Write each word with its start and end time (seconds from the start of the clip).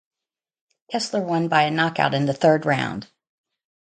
Kessler 0.89 1.21
won 1.21 1.47
by 1.47 1.61
a 1.65 1.69
knockout 1.69 2.15
in 2.15 2.25
the 2.25 2.33
third 2.33 2.65
round. 2.65 3.07